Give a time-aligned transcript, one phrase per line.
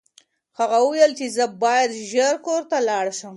[0.59, 3.29] هغه وویل چې زه باید ژر کور ته لاړ شم.